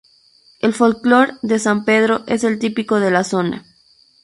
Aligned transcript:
El 0.61 0.73
folclore 0.73 1.33
de 1.43 1.59
San 1.59 1.85
Pedro 1.85 2.23
es 2.25 2.43
el 2.43 2.57
típico 2.57 2.99
de 2.99 3.11
la 3.11 3.23
zona. 3.23 3.67